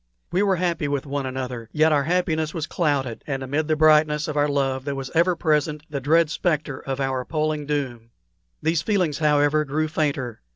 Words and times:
We 0.31 0.41
were 0.41 0.55
happy 0.55 0.87
with 0.87 1.05
one 1.05 1.27
another, 1.27 1.69
yet 1.71 1.91
our 1.91 2.05
happiness 2.05 2.55
was 2.55 2.65
clouded, 2.65 3.23
and 3.27 3.43
amid 3.43 3.67
the 3.67 3.75
brightness 3.75 4.27
of 4.27 4.35
our 4.35 4.47
love 4.47 4.83
there 4.83 4.95
was 4.95 5.11
ever 5.13 5.35
present 5.35 5.83
the 5.91 5.99
dread 6.01 6.31
spectre 6.31 6.79
of 6.79 6.99
our 6.99 7.21
appalling 7.21 7.67
doom. 7.67 8.09
These 8.63 8.81
feelings, 8.81 9.19
however, 9.19 9.63
grew 9.63 9.87
fainter. 9.87 10.41